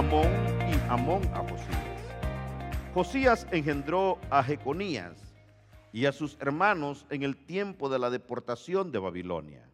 [0.00, 0.32] Amón
[0.66, 2.14] y Amón a Josías.
[2.94, 5.34] Josías engendró a Jeconías
[5.92, 9.70] y a sus hermanos en el tiempo de la deportación de Babilonia.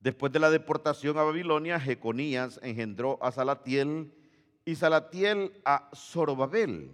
[0.00, 4.14] Después de la deportación a Babilonia, Jeconías engendró a Salatiel
[4.64, 6.90] y Salatiel a Zorobabel.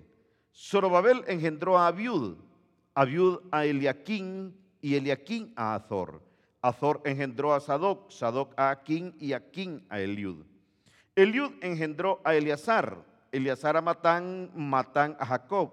[0.52, 2.38] Zorobabel engendró a Abiud,
[2.92, 6.24] Abiud a Eliaquín y Eliaquín a Azor.
[6.60, 10.44] Azor engendró a Sadoc, Sadoc a Aquín y Aquín a Eliud.
[11.18, 15.72] Eliud engendró a Eleazar, Eleazar a Matán, Matán a Jacob.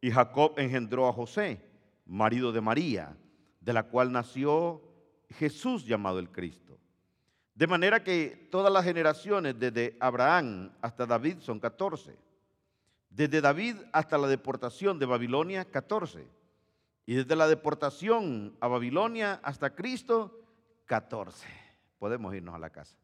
[0.00, 1.60] Y Jacob engendró a José,
[2.06, 3.16] marido de María,
[3.60, 4.80] de la cual nació
[5.30, 6.78] Jesús llamado el Cristo.
[7.52, 12.16] De manera que todas las generaciones desde Abraham hasta David son 14.
[13.10, 16.28] Desde David hasta la deportación de Babilonia, 14.
[17.06, 20.38] Y desde la deportación a Babilonia hasta Cristo,
[20.86, 21.48] 14.
[21.98, 22.99] Podemos irnos a la casa.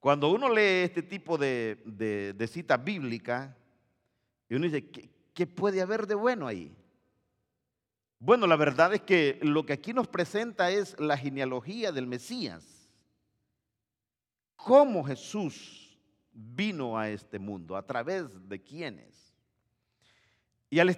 [0.00, 3.56] Cuando uno lee este tipo de, de, cita bíblica,
[4.48, 6.74] y uno dice, ¿qué, ¿qué puede haber de bueno ahí?
[8.20, 12.90] Bueno, la verdad es que lo que aquí nos presenta es la genealogía del Mesías.
[14.56, 15.96] ¿Cómo Jesús
[16.32, 17.76] vino a este mundo?
[17.76, 19.28] ¿A través de quiénes?
[20.70, 20.90] Y al,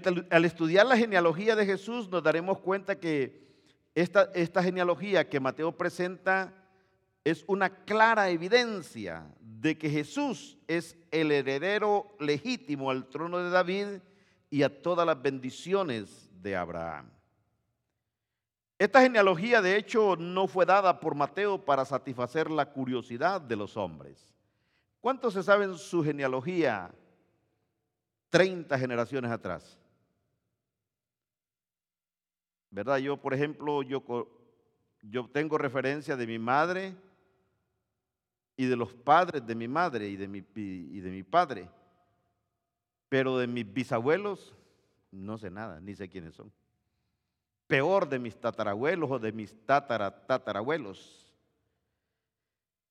[0.45, 3.49] estudiar la genealogía de Jesús nos daremos cuenta que
[3.95, 6.60] esta, esta genealogía que Mateo presenta
[7.25, 13.87] es una clara evidencia de que Jesús es el heredero legítimo al trono de David
[14.49, 17.11] y a todas las bendiciones de Abraham.
[18.79, 23.77] Esta genealogía de hecho no fue dada por Mateo para satisfacer la curiosidad de los
[23.77, 24.35] hombres.
[25.01, 26.91] ¿Cuántos se saben su genealogía
[28.31, 29.79] 30 generaciones atrás?
[32.71, 32.99] ¿Verdad?
[32.99, 34.03] Yo, por ejemplo, yo,
[35.03, 36.95] yo tengo referencia de mi madre
[38.57, 41.69] y de los padres de mi madre y de mi, y de mi padre,
[43.09, 44.55] pero de mis bisabuelos
[45.11, 46.53] no sé nada, ni sé quiénes son.
[47.67, 51.33] Peor de mis tatarabuelos o de mis tatara, tatarabuelos.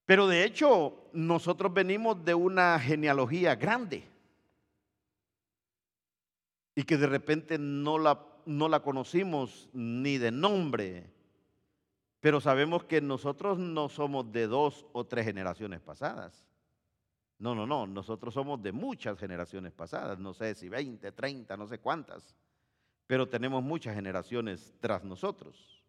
[0.05, 4.03] Pero de hecho, nosotros venimos de una genealogía grande
[6.75, 11.11] y que de repente no la, no la conocimos ni de nombre,
[12.19, 16.45] pero sabemos que nosotros no somos de dos o tres generaciones pasadas.
[17.37, 21.67] No, no, no, nosotros somos de muchas generaciones pasadas, no sé si 20, 30, no
[21.67, 22.35] sé cuántas,
[23.07, 25.81] pero tenemos muchas generaciones tras nosotros.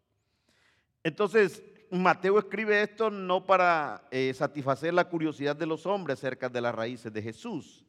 [1.03, 6.61] Entonces, Mateo escribe esto no para eh, satisfacer la curiosidad de los hombres acerca de
[6.61, 7.85] las raíces de Jesús,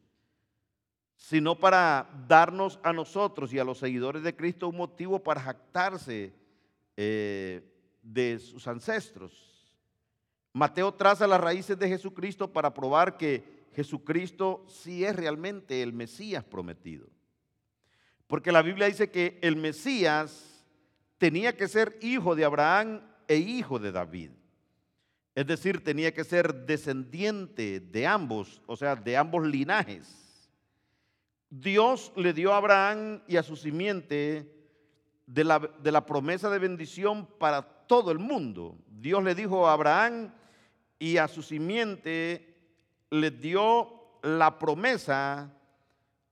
[1.14, 6.34] sino para darnos a nosotros y a los seguidores de Cristo un motivo para jactarse
[6.96, 7.71] eh,
[8.02, 9.52] de sus ancestros.
[10.52, 16.44] Mateo traza las raíces de Jesucristo para probar que Jesucristo sí es realmente el Mesías
[16.44, 17.08] prometido.
[18.26, 20.64] Porque la Biblia dice que el Mesías
[21.18, 24.30] tenía que ser hijo de Abraham e hijo de David.
[25.34, 30.50] Es decir, tenía que ser descendiente de ambos, o sea, de ambos linajes.
[31.48, 34.50] Dios le dio a Abraham y a su simiente
[35.26, 38.78] de la, de la promesa de bendición para todo el mundo.
[38.88, 40.32] Dios le dijo a Abraham,
[40.98, 42.56] y a su simiente
[43.10, 45.52] les dio la promesa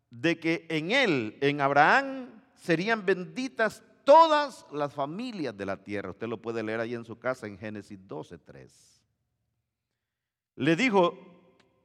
[0.09, 6.13] de que en él, en Abraham, serían benditas todas las familias de la tierra.
[6.13, 8.71] Usted lo puede leer ahí en su casa en Génesis 12:3.
[10.57, 11.13] Le dijo,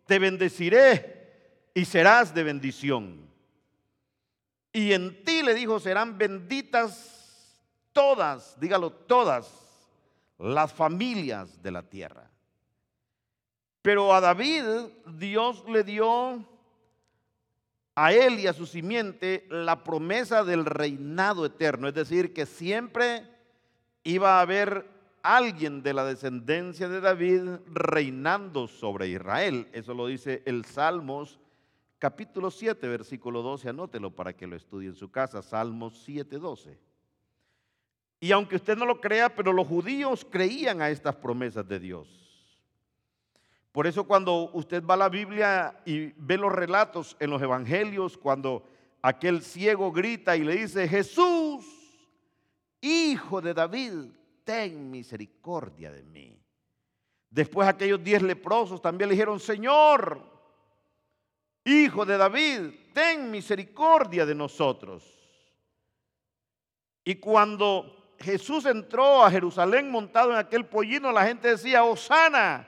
[0.05, 3.29] te bendeciré y serás de bendición.
[4.71, 7.59] Y en ti, le dijo, serán benditas
[7.91, 9.64] todas, dígalo, todas
[10.37, 12.29] las familias de la tierra.
[13.81, 14.63] Pero a David
[15.17, 16.43] Dios le dio
[17.95, 23.23] a él y a su simiente la promesa del reinado eterno, es decir, que siempre
[24.03, 24.89] iba a haber
[25.23, 29.67] alguien de la descendencia de David reinando sobre Israel.
[29.71, 31.39] Eso lo dice el Salmos
[31.97, 36.77] capítulo 7, versículo 12, anótelo para que lo estudie en su casa, Salmos 7, 12.
[38.25, 42.07] Y aunque usted no lo crea, pero los judíos creían a estas promesas de Dios.
[43.71, 48.17] Por eso cuando usted va a la Biblia y ve los relatos en los evangelios,
[48.17, 48.67] cuando
[49.03, 51.67] aquel ciego grita y le dice, Jesús,
[52.81, 53.93] hijo de David,
[54.43, 56.35] ten misericordia de mí.
[57.29, 60.19] Después aquellos diez leprosos también le dijeron, Señor,
[61.63, 65.03] hijo de David, ten misericordia de nosotros.
[67.03, 72.67] Y cuando Jesús entró a Jerusalén montado en aquel pollino, la gente decía, Osana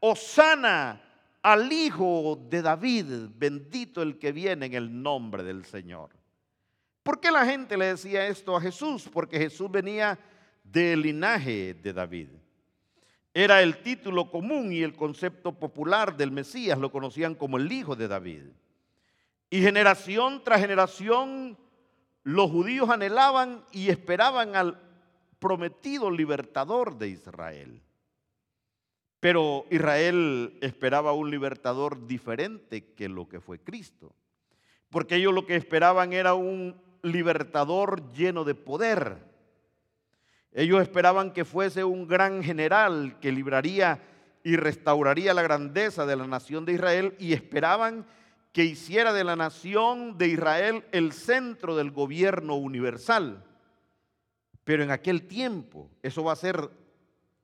[0.00, 1.02] Osana
[1.42, 3.06] al Hijo de David,
[3.36, 6.10] bendito el que viene en el nombre del Señor.
[7.02, 9.08] ¿Por qué la gente le decía esto a Jesús?
[9.12, 10.18] Porque Jesús venía
[10.64, 12.28] del linaje de David.
[13.32, 17.94] Era el título común y el concepto popular del Mesías, lo conocían como el Hijo
[17.94, 18.42] de David.
[19.48, 21.56] Y generación tras generación
[22.26, 24.80] los judíos anhelaban y esperaban al
[25.38, 27.80] prometido libertador de Israel.
[29.20, 34.12] Pero Israel esperaba un libertador diferente que lo que fue Cristo.
[34.90, 39.18] Porque ellos lo que esperaban era un libertador lleno de poder.
[40.50, 44.02] Ellos esperaban que fuese un gran general que libraría
[44.42, 48.04] y restauraría la grandeza de la nación de Israel y esperaban
[48.56, 53.44] que hiciera de la nación de Israel el centro del gobierno universal.
[54.64, 56.70] Pero en aquel tiempo, eso va a ser,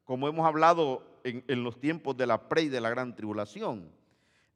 [0.05, 3.93] como hemos hablado en, en los tiempos de la pre y de la gran tribulación,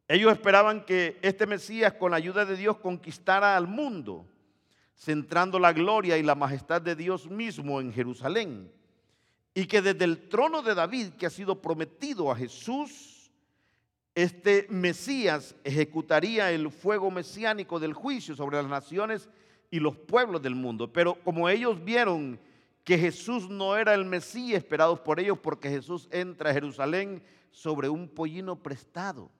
[0.08, 4.26] ellos esperaban que este Mesías con la ayuda de Dios conquistara al mundo
[4.96, 8.72] centrando la gloria y la majestad de Dios mismo en Jerusalén.
[9.52, 13.15] Y que desde el trono de David, que ha sido prometido a Jesús,
[14.16, 19.28] este Mesías ejecutaría el fuego mesiánico del juicio sobre las naciones
[19.70, 20.90] y los pueblos del mundo.
[20.90, 22.40] Pero como ellos vieron
[22.82, 27.90] que Jesús no era el Mesías esperado por ellos, porque Jesús entra a Jerusalén sobre
[27.90, 29.30] un pollino prestado.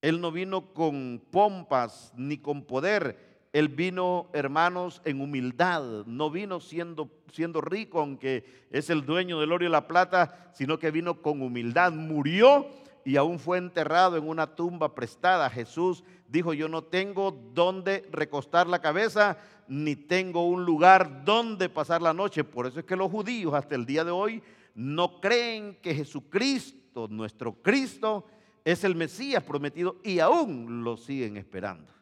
[0.00, 6.60] Él no vino con pompas ni con poder, él vino, hermanos, en humildad, no vino
[6.60, 11.20] siendo, siendo rico, aunque es el dueño del oro y la plata, sino que vino
[11.20, 12.68] con humildad, murió
[13.04, 15.50] y aún fue enterrado en una tumba prestada.
[15.50, 19.38] Jesús dijo, yo no tengo dónde recostar la cabeza,
[19.68, 22.44] ni tengo un lugar donde pasar la noche.
[22.44, 24.42] Por eso es que los judíos hasta el día de hoy
[24.74, 28.26] no creen que Jesucristo, nuestro Cristo,
[28.64, 31.92] es el Mesías prometido y aún lo siguen esperando.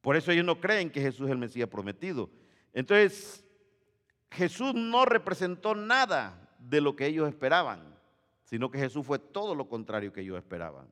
[0.00, 2.28] Por eso ellos no creen que Jesús es el Mesías prometido.
[2.72, 3.44] Entonces,
[4.30, 7.91] Jesús no representó nada de lo que ellos esperaban,
[8.52, 10.86] sino que Jesús fue todo lo contrario que ellos esperaban.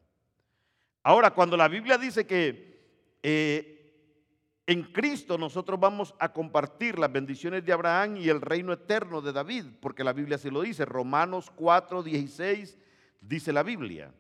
[1.03, 7.63] Ahora, cuando la Biblia dice que eh, en Cristo nosotros vamos a compartir las bendiciones
[7.63, 11.51] de Abraham y el reino eterno de David, porque la Biblia se lo dice, Romanos
[11.55, 12.79] 4, 16
[13.21, 14.11] dice la Biblia.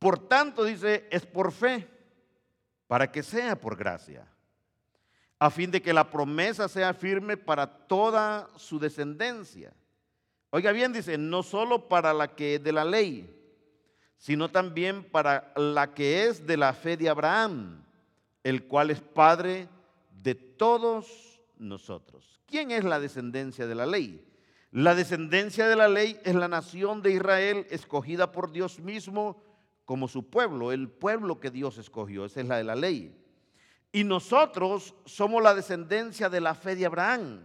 [0.00, 1.88] Por tanto, dice, es por fe
[2.88, 4.26] para que sea por gracia,
[5.38, 9.72] a fin de que la promesa sea firme para toda su descendencia.
[10.54, 13.26] Oiga bien, dice, no solo para la que es de la ley,
[14.18, 17.82] sino también para la que es de la fe de Abraham,
[18.44, 19.66] el cual es padre
[20.22, 22.38] de todos nosotros.
[22.44, 24.22] ¿Quién es la descendencia de la ley?
[24.72, 29.42] La descendencia de la ley es la nación de Israel escogida por Dios mismo
[29.86, 33.18] como su pueblo, el pueblo que Dios escogió, esa es la de la ley.
[33.90, 37.40] Y nosotros somos la descendencia de la fe de Abraham,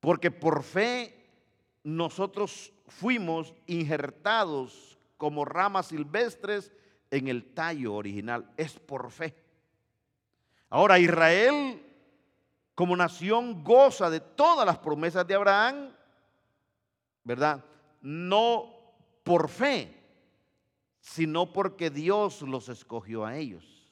[0.00, 1.21] porque por fe
[1.82, 6.72] nosotros fuimos injertados como ramas silvestres
[7.10, 9.34] en el tallo original, es por fe.
[10.68, 11.82] Ahora Israel
[12.74, 15.90] como nación goza de todas las promesas de Abraham,
[17.22, 17.64] ¿verdad?
[18.00, 18.70] No
[19.22, 20.02] por fe,
[21.00, 23.90] sino porque Dios los escogió a ellos.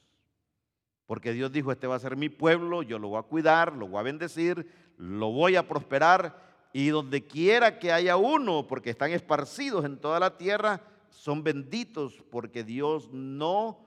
[1.07, 3.89] Porque Dios dijo, este va a ser mi pueblo, yo lo voy a cuidar, lo
[3.89, 6.50] voy a bendecir, lo voy a prosperar.
[6.73, 12.23] Y donde quiera que haya uno, porque están esparcidos en toda la tierra, son benditos
[12.31, 13.85] porque Dios no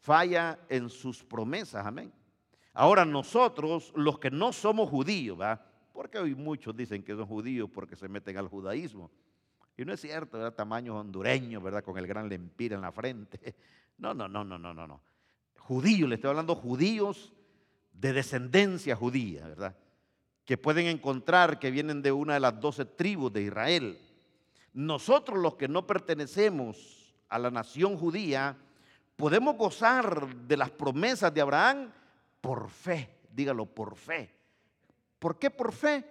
[0.00, 1.86] falla en sus promesas.
[1.86, 2.12] Amén.
[2.72, 5.64] Ahora nosotros, los que no somos judíos, ¿va?
[5.96, 9.10] porque hoy muchos dicen que son judíos porque se meten al judaísmo.
[9.78, 10.54] Y no es cierto, ¿verdad?
[10.54, 11.82] Tamaños hondureños, ¿verdad?
[11.82, 13.54] Con el gran lempira en la frente.
[13.98, 15.00] No, no, no, no, no, no, no.
[15.56, 17.32] Judíos, le estoy hablando judíos
[17.94, 19.74] de descendencia judía, ¿verdad?
[20.46, 23.98] Que pueden encontrar que vienen de una de las doce tribus de Israel.
[24.72, 28.56] Nosotros los que no pertenecemos a la nación judía,
[29.16, 31.92] podemos gozar de las promesas de Abraham
[32.40, 34.34] por fe, dígalo, por fe.
[35.18, 36.04] ¿Por qué por fe?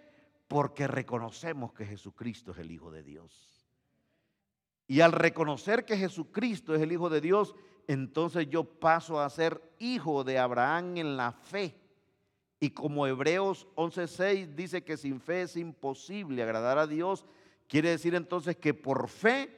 [0.47, 3.65] Porque reconocemos que Jesucristo es el Hijo de Dios.
[4.87, 7.55] Y al reconocer que Jesucristo es el Hijo de Dios,
[7.87, 11.75] entonces yo paso a ser hijo de Abraham en la fe.
[12.59, 17.25] Y como Hebreos 11:6 dice que sin fe es imposible agradar a Dios,
[17.67, 19.49] quiere decir entonces que por fe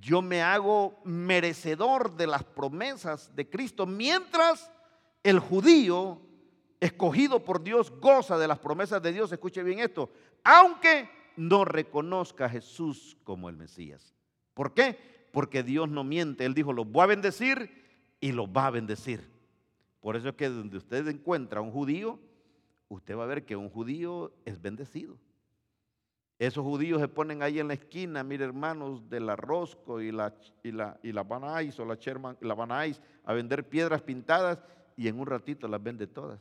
[0.00, 4.70] yo me hago merecedor de las promesas de Cristo, mientras
[5.22, 6.20] el judío
[6.80, 10.10] escogido por Dios goza de las promesas de Dios, escuche bien esto,
[10.42, 14.14] aunque no reconozca a Jesús como el Mesías.
[14.54, 14.98] ¿Por qué?
[15.32, 16.44] Porque Dios no miente.
[16.44, 17.82] Él dijo, los voy a bendecir
[18.20, 19.30] y los va a bendecir.
[20.00, 22.18] Por eso es que donde usted encuentra a un judío,
[22.94, 25.16] usted va a ver que un judío es bendecido.
[26.38, 30.34] Esos judíos se ponen ahí en la esquina, mire hermanos, de la Rosco y la,
[30.62, 34.62] y la, y la Banais o la Sherman, la Banais a vender piedras pintadas
[34.96, 36.40] y en un ratito las vende todas.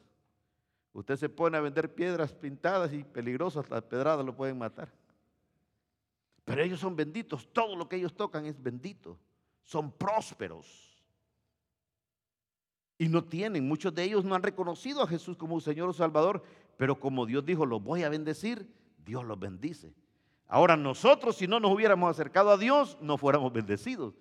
[0.93, 4.91] Usted se pone a vender piedras pintadas y peligrosas, las pedradas lo pueden matar.
[6.43, 9.17] Pero ellos son benditos, todo lo que ellos tocan es bendito,
[9.63, 10.90] son prósperos.
[13.01, 16.43] Y no tienen, muchos de ellos no han reconocido a Jesús como Señor o Salvador,
[16.77, 18.71] pero como Dios dijo, los voy a bendecir,
[19.03, 19.95] Dios los bendice.
[20.47, 24.13] Ahora nosotros si no nos hubiéramos acercado a Dios, no fuéramos bendecidos.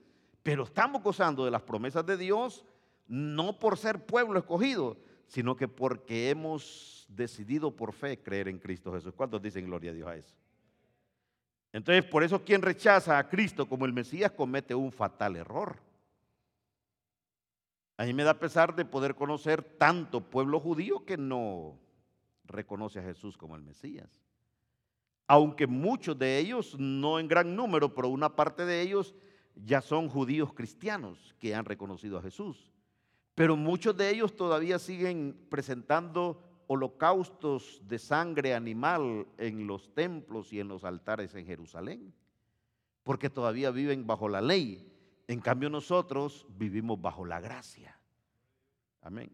[0.43, 2.65] Pero estamos gozando de las promesas de Dios,
[3.07, 4.97] no por ser pueblo escogido,
[5.27, 9.13] sino que porque hemos decidido por fe creer en Cristo Jesús.
[9.15, 10.35] ¿Cuántos dicen gloria a Dios a eso?
[11.71, 15.90] Entonces, por eso quien rechaza a Cristo como el Mesías comete un fatal error.
[18.01, 21.79] A mí me da pesar de poder conocer tanto pueblo judío que no
[22.45, 24.09] reconoce a Jesús como el Mesías
[25.31, 29.15] aunque muchos de ellos, no en gran número, pero una parte de ellos
[29.55, 32.73] ya son judíos cristianos que han reconocido a Jesús.
[33.37, 40.59] Pero muchos de ellos todavía siguen presentando holocaustos de sangre animal en los templos y
[40.59, 42.13] en los altares en Jerusalén,
[43.05, 44.90] porque todavía viven bajo la ley.
[45.31, 47.97] En cambio nosotros vivimos bajo la gracia.
[49.01, 49.31] Amén.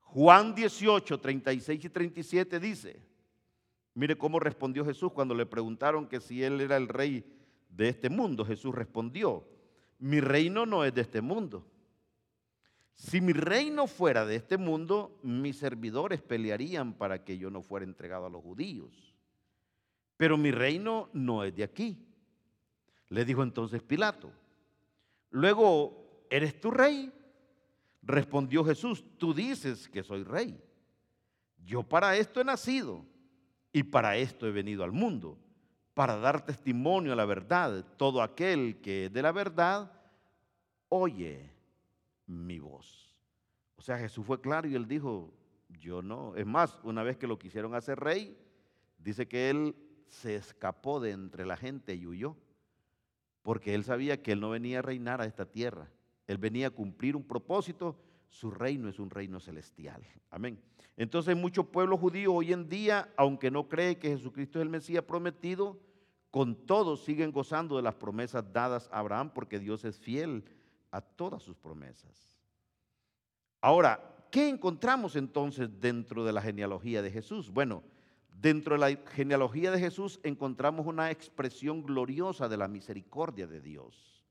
[0.00, 3.02] Juan 18, 36 y 37 dice,
[3.92, 7.22] Mire cómo respondió Jesús cuando le preguntaron que si él era el rey
[7.68, 8.46] de este mundo.
[8.46, 9.46] Jesús respondió,
[9.98, 11.66] mi reino no es de este mundo.
[12.94, 17.84] Si mi reino fuera de este mundo, mis servidores pelearían para que yo no fuera
[17.84, 19.14] entregado a los judíos.
[20.16, 22.06] Pero mi reino no es de aquí.
[23.10, 24.32] Le dijo entonces Pilato.
[25.30, 27.12] Luego, ¿eres tu rey?
[28.02, 30.62] Respondió Jesús, tú dices que soy rey.
[31.64, 33.04] Yo para esto he nacido
[33.72, 35.38] y para esto he venido al mundo,
[35.94, 37.84] para dar testimonio a la verdad.
[37.96, 39.92] Todo aquel que es de la verdad,
[40.88, 41.50] oye
[42.26, 43.16] mi voz.
[43.76, 45.32] O sea, Jesús fue claro y él dijo,
[45.68, 46.34] yo no.
[46.36, 48.36] Es más, una vez que lo quisieron hacer rey,
[48.98, 49.74] dice que él
[50.08, 52.36] se escapó de entre la gente y huyó,
[53.42, 55.90] porque él sabía que él no venía a reinar a esta tierra,
[56.26, 57.96] él venía a cumplir un propósito,
[58.28, 60.02] su reino es un reino celestial.
[60.30, 60.60] Amén.
[60.96, 65.04] Entonces mucho pueblo judío hoy en día, aunque no cree que Jesucristo es el Mesías
[65.04, 65.80] prometido,
[66.30, 70.44] con todo siguen gozando de las promesas dadas a Abraham porque Dios es fiel
[70.90, 72.38] a todas sus promesas.
[73.60, 77.50] Ahora, ¿qué encontramos entonces dentro de la genealogía de Jesús?
[77.50, 77.82] Bueno,
[78.40, 84.24] dentro de la genealogía de Jesús encontramos una expresión gloriosa de la misericordia de Dios.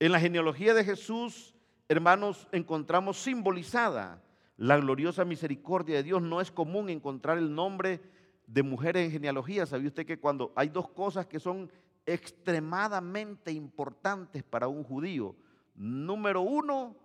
[0.00, 1.54] En la genealogía de Jesús,
[1.88, 4.22] hermanos, encontramos simbolizada
[4.56, 6.20] la gloriosa misericordia de Dios.
[6.20, 8.00] No es común encontrar el nombre
[8.46, 9.66] de mujeres en genealogía.
[9.66, 11.70] ¿Sabía usted que cuando hay dos cosas que son
[12.04, 15.36] extremadamente importantes para un judío?
[15.76, 16.96] Número uno,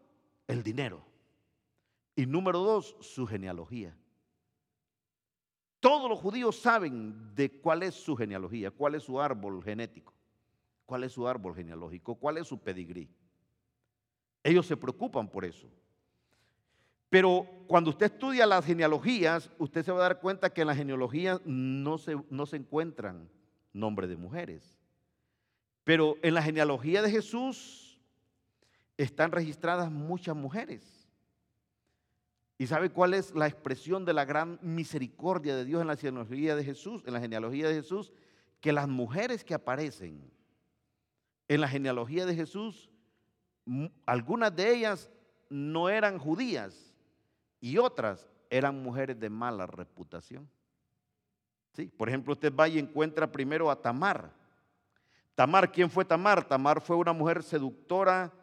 [0.47, 1.05] el dinero.
[2.15, 3.95] Y número dos, su genealogía.
[5.87, 10.13] Todos los judíos saben de cuál es su genealogía, cuál es su árbol genético,
[10.85, 13.09] cuál es su árbol genealógico, cuál es su pedigrí.
[14.43, 15.69] Ellos se preocupan por eso.
[17.09, 20.75] Pero cuando usted estudia las genealogías, usted se va a dar cuenta que en las
[20.75, 23.29] genealogías no se, no se encuentran
[23.71, 24.77] nombres de mujeres.
[25.85, 27.97] Pero en la genealogía de Jesús
[28.97, 30.96] están registradas muchas mujeres.
[32.57, 36.55] ¿Y sabe cuál es la expresión de la gran misericordia de Dios en la genealogía
[36.55, 37.03] de Jesús?
[37.05, 38.11] En la genealogía de Jesús,
[38.61, 40.31] que las mujeres que aparecen
[41.47, 42.89] en la genealogía de Jesús,
[44.05, 45.09] algunas de ellas
[45.49, 46.93] no eran judías,
[47.59, 50.49] y otras eran mujeres de mala reputación.
[51.73, 51.85] ¿Sí?
[51.85, 54.31] Por ejemplo, usted va y encuentra primero a Tamar.
[55.35, 56.47] Tamar, ¿quién fue Tamar?
[56.47, 58.33] Tamar fue una mujer seductora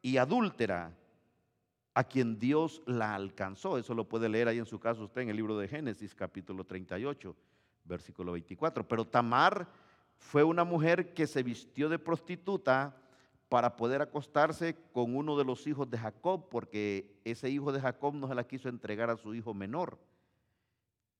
[0.00, 0.94] y adúltera
[1.98, 3.76] a quien Dios la alcanzó.
[3.76, 6.62] Eso lo puede leer ahí en su caso usted en el libro de Génesis capítulo
[6.62, 7.34] 38,
[7.82, 8.86] versículo 24.
[8.86, 9.66] Pero Tamar
[10.16, 12.96] fue una mujer que se vistió de prostituta
[13.48, 18.14] para poder acostarse con uno de los hijos de Jacob, porque ese hijo de Jacob
[18.14, 19.98] no se la quiso entregar a su hijo menor.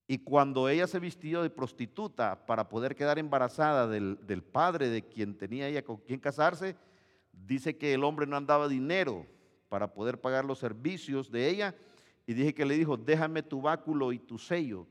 [0.07, 5.03] Y cuando ella se vistió de prostituta para poder quedar embarazada del, del, padre de
[5.03, 6.77] quien tenía ella con quien casarse,
[7.33, 9.27] dice que el hombre no andaba dinero
[9.69, 11.75] para poder pagar los servicios de ella.
[12.27, 14.87] Y dije que le dijo, déjame tu báculo y tu sello.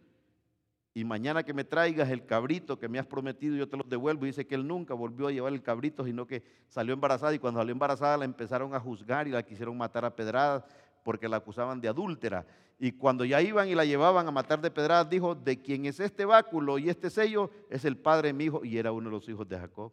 [0.94, 4.26] y mañana que me traigas el cabrito que me has prometido, yo te lo devuelvo.
[4.26, 7.40] Y dice que él nunca volvió a llevar el cabrito, sino que salió embarazada y
[7.40, 10.64] cuando salió embarazada la empezaron a juzgar y la quisieron matar a pedradas
[11.04, 12.46] porque la acusaban de adúltera.
[12.80, 16.00] Y cuando ya iban y la llevaban a matar de pedradas, dijo, de quién es
[16.00, 19.16] este báculo y este sello, es el padre de mi hijo, y era uno de
[19.16, 19.92] los hijos de Jacob.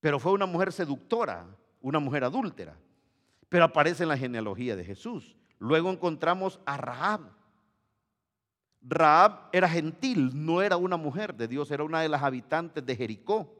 [0.00, 1.46] Pero fue una mujer seductora,
[1.80, 2.76] una mujer adúltera.
[3.54, 5.36] Pero aparece en la genealogía de Jesús.
[5.60, 7.20] Luego encontramos a Rahab.
[8.82, 12.96] Rahab era gentil, no era una mujer de Dios, era una de las habitantes de
[12.96, 13.54] Jericó,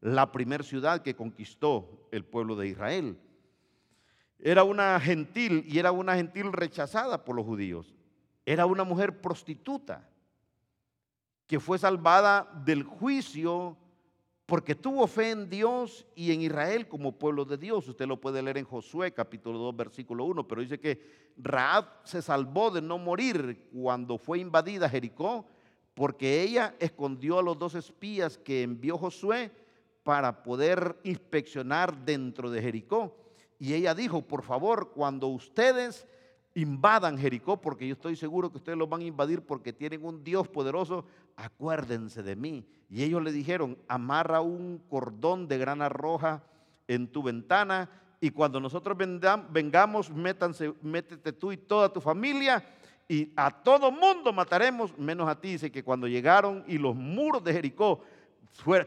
[0.00, 3.18] la primera ciudad que conquistó el pueblo de Israel.
[4.38, 7.94] Era una gentil y era una gentil rechazada por los judíos.
[8.46, 10.08] Era una mujer prostituta
[11.46, 13.76] que fue salvada del juicio
[14.48, 17.86] porque tuvo fe en Dios y en Israel como pueblo de Dios.
[17.86, 22.22] Usted lo puede leer en Josué capítulo 2 versículo 1, pero dice que Raab se
[22.22, 25.44] salvó de no morir cuando fue invadida Jericó
[25.92, 29.50] porque ella escondió a los dos espías que envió Josué
[30.02, 33.14] para poder inspeccionar dentro de Jericó.
[33.58, 36.06] Y ella dijo, por favor, cuando ustedes
[36.54, 40.24] invadan Jericó, porque yo estoy seguro que ustedes lo van a invadir porque tienen un
[40.24, 41.04] Dios poderoso,
[41.38, 42.66] acuérdense de mí.
[42.90, 46.42] Y ellos le dijeron, amarra un cordón de grana roja
[46.88, 47.88] en tu ventana
[48.20, 52.64] y cuando nosotros vengamos, métete tú y toda tu familia
[53.06, 55.52] y a todo mundo mataremos, menos a ti.
[55.52, 58.02] Dice que cuando llegaron y los muros de Jericó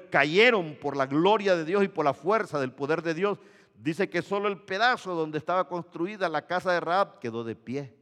[0.09, 3.39] cayeron por la gloria de Dios y por la fuerza del poder de Dios,
[3.75, 7.95] dice que solo el pedazo donde estaba construida la casa de Raab quedó de pie.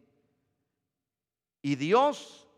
[1.61, 2.48] Y Dios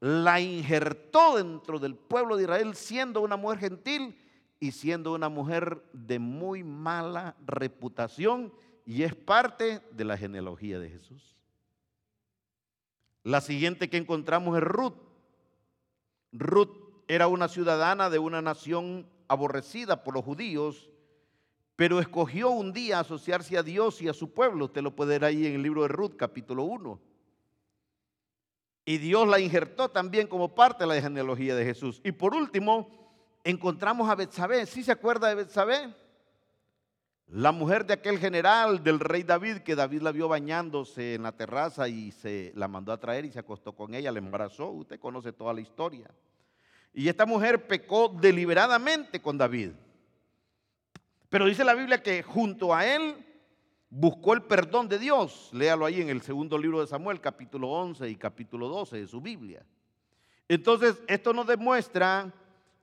[0.00, 4.18] la injertó dentro del pueblo de Israel siendo una mujer gentil
[4.60, 8.52] y siendo una mujer de muy mala reputación
[8.84, 11.36] y es parte de la genealogía de Jesús.
[13.22, 14.94] La siguiente que encontramos es Ruth.
[16.32, 16.76] Ruth
[17.08, 20.88] era una ciudadana de una nación aborrecida por los judíos,
[21.74, 24.66] pero escogió un día asociarse a Dios y a su pueblo.
[24.66, 27.00] Usted lo puede ver ahí en el libro de Ruth, capítulo 1.
[28.88, 32.00] Y Dios la injertó también como parte de la genealogía de Jesús.
[32.04, 32.88] Y por último,
[33.42, 34.64] encontramos a Betsabé.
[34.64, 35.92] ¿Sí se acuerda de Betsabé?
[37.26, 41.32] La mujer de aquel general del rey David, que David la vio bañándose en la
[41.32, 44.70] terraza y se la mandó a traer y se acostó con ella, le embarazó.
[44.70, 46.08] Usted conoce toda la historia.
[46.94, 49.72] Y esta mujer pecó deliberadamente con David.
[51.28, 53.25] Pero dice la Biblia que junto a él
[53.98, 55.48] buscó el perdón de Dios.
[55.52, 59.22] Léalo ahí en el segundo libro de Samuel, capítulo 11 y capítulo 12 de su
[59.22, 59.64] Biblia.
[60.48, 62.30] Entonces, esto nos demuestra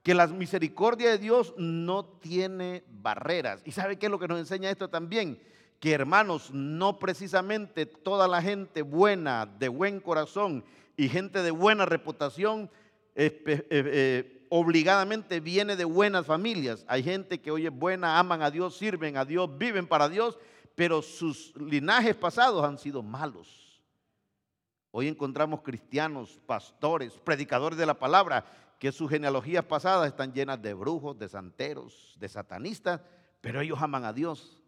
[0.01, 3.61] que la misericordia de Dios no tiene barreras.
[3.63, 5.39] ¿Y sabe qué es lo que nos enseña esto también?
[5.79, 10.65] Que hermanos, no precisamente toda la gente buena, de buen corazón
[10.97, 12.71] y gente de buena reputación,
[13.13, 16.83] eh, eh, obligadamente viene de buenas familias.
[16.87, 20.39] Hay gente que hoy es buena, aman a Dios, sirven a Dios, viven para Dios
[20.75, 23.81] pero sus linajes pasados han sido malos.
[24.91, 28.45] Hoy encontramos cristianos, pastores, predicadores de la palabra,
[28.79, 33.01] que sus genealogías pasadas están llenas de brujos, de santeros, de satanistas,
[33.41, 34.59] pero ellos aman a Dios.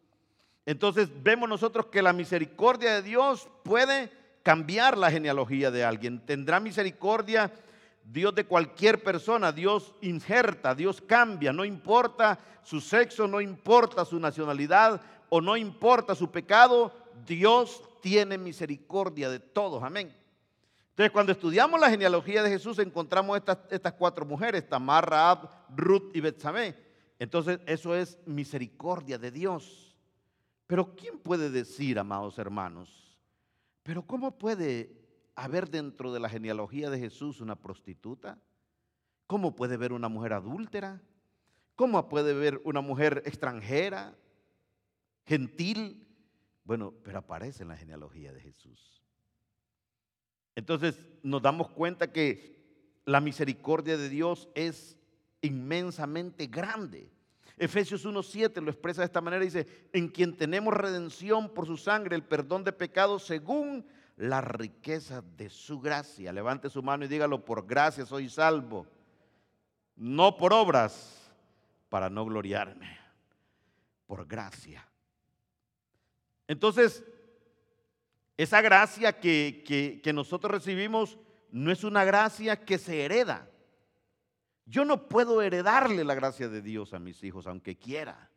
[0.66, 4.10] Entonces vemos nosotros que la misericordia de Dios puede
[4.42, 6.20] cambiar la genealogía de alguien.
[6.26, 7.52] Tendrá misericordia
[8.04, 9.52] Dios de cualquier persona.
[9.52, 16.16] Dios injerta, Dios cambia, no importa su sexo, no importa su nacionalidad, o no importa
[16.16, 16.94] su pecado,
[17.26, 19.84] Dios tiene misericordia de todos.
[19.84, 20.16] Amén.
[20.90, 26.16] Entonces, cuando estudiamos la genealogía de Jesús, encontramos estas, estas cuatro mujeres, Tamar, Raab, Ruth
[26.16, 26.76] y Betsabé.
[27.20, 29.96] Entonces, eso es misericordia de Dios.
[30.68, 33.18] Pero ¿quién puede decir, amados hermanos?
[33.84, 38.40] Pero ¿cómo puede haber dentro de la genealogía de Jesús una prostituta?
[39.28, 41.02] ¿Cómo puede ver una mujer adúltera?
[41.76, 44.16] ¿Cómo puede ver una mujer extranjera?
[45.26, 46.08] Gentil.
[46.64, 49.02] Bueno, pero aparece en la genealogía de Jesús.
[50.56, 52.56] Entonces nos damos cuenta que
[53.06, 54.98] la misericordia de Dios es
[55.42, 57.12] inmensamente grande.
[57.58, 62.16] Efesios 1.7 lo expresa de esta manera, dice, en quien tenemos redención por su sangre,
[62.16, 63.86] el perdón de pecados según
[64.18, 66.34] la riqueza de su gracia.
[66.34, 68.88] Levante su mano y dígalo, por gracia soy salvo,
[69.96, 71.32] no por obras,
[71.90, 72.98] para no gloriarme,
[74.06, 74.86] por gracia.
[76.48, 77.04] Entonces,
[78.38, 81.18] esa gracia que, nosotros recibimos
[81.52, 83.50] no es una gracia que se hereda.
[84.66, 88.30] Yo no puedo heredarle la gracia de Dios a mis hijos, aunque quiera.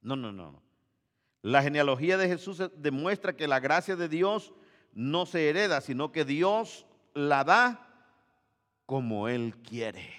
[0.00, 0.62] No, no, no.
[1.42, 4.54] La genealogía de Jesús demuestra que la gracia de Dios
[4.92, 8.08] no se hereda, sino que Dios la da
[8.86, 10.10] como Él quiere.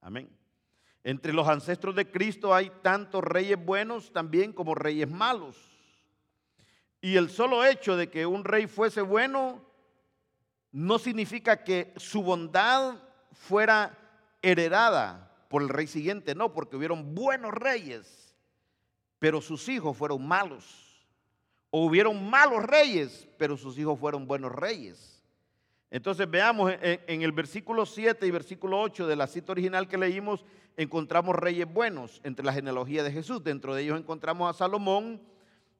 [0.00, 0.30] Amén.
[1.02, 5.67] Entre los ancestros de Cristo hay tantos reyes buenos también como reyes malos.
[7.00, 9.64] Y el solo hecho de que un rey fuese bueno
[10.72, 12.96] no significa que su bondad
[13.32, 13.96] fuera
[14.42, 18.36] heredada por el rey siguiente, no, porque hubieron buenos reyes,
[19.18, 21.06] pero sus hijos fueron malos.
[21.70, 25.22] O hubieron malos reyes, pero sus hijos fueron buenos reyes.
[25.90, 30.44] Entonces veamos en, el versículo 7 y versículo 8 de la cita original que leímos,
[30.76, 33.42] encontramos reyes buenos entre la genealogía de Jesús.
[33.42, 35.22] Dentro de ellos encontramos a Salomón,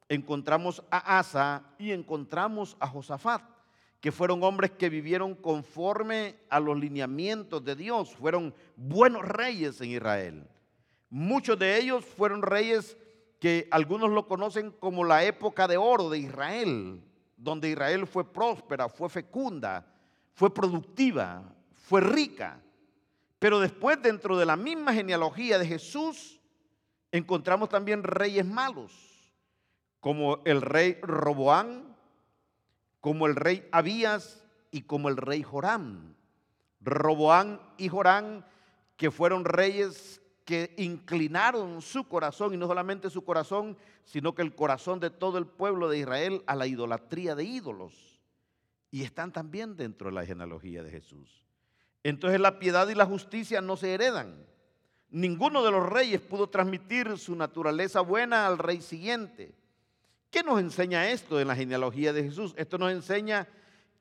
[0.08, 3.42] encontramos a Asa y encontramos a Josafat,
[4.00, 9.90] que fueron hombres que vivieron conforme a los lineamientos de Dios, fueron buenos reyes en
[9.90, 10.48] Israel.
[11.10, 12.96] Muchos de ellos fueron reyes
[13.40, 17.00] que algunos lo conocen como la época de oro de Israel,
[17.36, 19.86] donde Israel fue próspera, fue fecunda,
[20.34, 21.42] fue productiva,
[21.72, 22.60] fue rica.
[23.38, 26.40] Pero después dentro de la misma genealogía de Jesús
[27.12, 28.92] encontramos también reyes malos,
[30.08, 31.94] como el rey Roboán,
[32.98, 36.14] como el rey Abías y como el rey Joram.
[36.80, 38.46] Roboán y Jorán,
[38.96, 44.54] que fueron reyes que inclinaron su corazón, y no solamente su corazón, sino que el
[44.54, 48.18] corazón de todo el pueblo de Israel a la idolatría de ídolos.
[48.90, 51.44] Y están también dentro de la genealogía de Jesús.
[52.02, 54.46] Entonces la piedad y la justicia no se heredan.
[55.10, 59.57] Ninguno de los reyes pudo transmitir su naturaleza buena al rey siguiente.
[60.30, 62.54] ¿Qué nos enseña esto en la genealogía de Jesús?
[62.56, 63.48] Esto nos enseña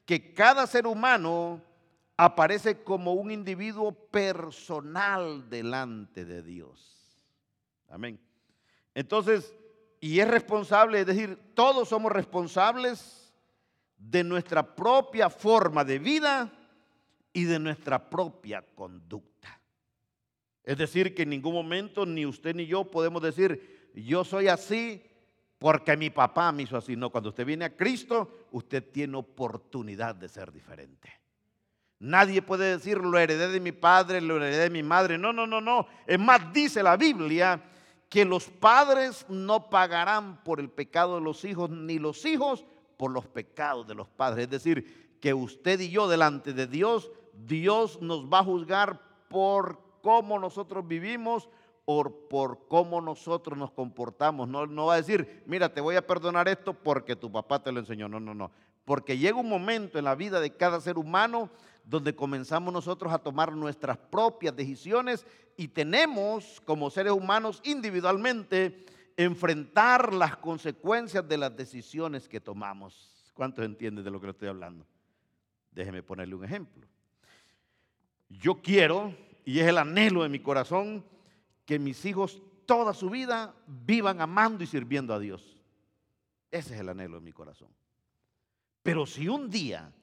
[0.06, 1.62] que cada ser humano
[2.18, 6.98] aparece como un individuo personal delante de Dios.
[7.90, 8.20] Amén.
[8.94, 9.54] Entonces,
[10.00, 13.34] y es responsable, es decir, todos somos responsables
[13.98, 16.52] de nuestra propia forma de vida
[17.34, 19.62] y de nuestra propia conducta.
[20.64, 25.04] Es decir, que en ningún momento ni usted ni yo podemos decir, yo soy así
[25.60, 26.96] porque mi papá me hizo así.
[26.96, 31.12] No, cuando usted viene a Cristo, usted tiene oportunidad de ser diferente.
[32.00, 35.18] Nadie puede decir, lo heredé de mi padre, lo heredé de mi madre.
[35.18, 35.88] No, no, no, no.
[36.06, 37.64] Es más, dice la Biblia
[38.08, 42.66] que los padres no pagarán por el pecado de los hijos, ni los hijos
[42.96, 44.46] por los pecados de los padres.
[44.46, 49.82] Es decir, que usted y yo delante de Dios, Dios nos va a juzgar por
[50.02, 51.50] cómo nosotros vivimos
[51.90, 54.50] o por cómo nosotros nos comportamos.
[54.50, 57.72] No, no va a decir, mira, te voy a perdonar esto porque tu papá te
[57.72, 58.10] lo enseñó.
[58.10, 58.52] No, no, no.
[58.84, 61.50] Porque llega un momento en la vida de cada ser humano
[61.86, 70.14] donde comenzamos nosotros a tomar nuestras propias decisiones y tenemos como seres humanos individualmente enfrentar
[70.14, 73.32] las consecuencias de las decisiones que tomamos.
[73.34, 74.86] ¿Cuántos entienden de lo que le estoy hablando?
[75.72, 76.86] Déjeme ponerle un ejemplo.
[78.28, 81.06] Yo quiero, y es el anhelo de mi corazón,
[81.68, 85.62] que mis hijos toda su vida vivan amando y sirviendo a Dios.
[86.50, 87.70] Ese es el anhelo de mi corazón.
[88.82, 89.94] Pero si un día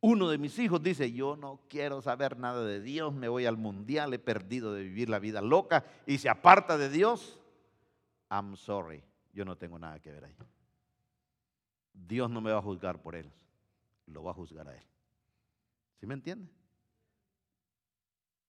[0.00, 3.58] uno de mis hijos dice, yo no quiero saber nada de Dios, me voy al
[3.58, 7.38] mundial, he perdido de vivir la vida loca y se aparta de Dios,
[8.30, 9.02] I'm sorry,
[9.34, 10.34] yo no tengo nada que ver ahí.
[11.92, 13.30] Dios no me va a juzgar por él,
[14.06, 14.84] lo va a juzgar a él.
[16.00, 16.50] ¿Sí me entiende?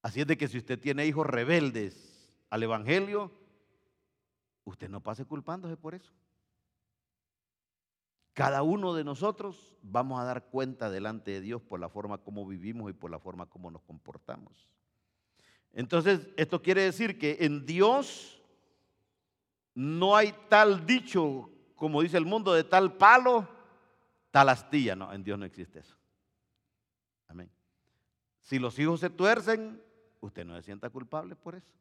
[0.02, 2.19] Así es de que si usted tiene hijos rebeldes
[2.50, 3.32] al Evangelio,
[4.66, 6.12] usted no pase culpándose por eso.
[8.34, 12.46] Cada uno de nosotros vamos a dar cuenta delante de Dios por la forma como
[12.46, 14.70] vivimos y por la forma como nos comportamos.
[15.74, 18.42] Entonces, esto quiere decir que en Dios
[19.76, 23.48] no hay tal dicho, como dice el mundo, de tal palo,
[24.32, 24.96] tal astilla.
[24.96, 25.96] No, en Dios no existe eso.
[27.28, 27.52] Amén.
[28.42, 29.82] Si los hijos se tuercen,
[30.22, 31.72] usted no se sienta culpable por eso.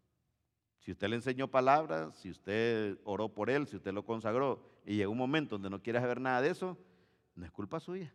[0.89, 4.97] Si usted le enseñó palabras, si usted oró por él, si usted lo consagró y
[4.97, 6.79] llegó un momento donde no quiere saber nada de eso,
[7.35, 8.11] no es culpa suya.